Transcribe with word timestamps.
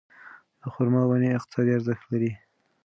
د 0.61 0.63
خورما 0.73 1.01
ونې 1.05 1.29
اقتصادي 1.37 1.71
ارزښت 1.77 2.03
لري. 2.11 2.31